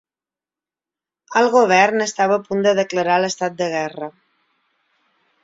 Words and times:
El 1.41 1.49
Govern 1.55 2.05
estava 2.07 2.39
a 2.39 2.43
punt 2.47 2.65
de 2.69 2.73
declarar 2.81 3.19
l’estat 3.27 3.61
de 3.61 3.69
guerra 3.77 4.11